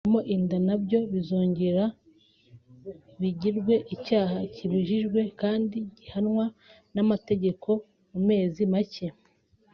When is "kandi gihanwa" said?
5.41-6.45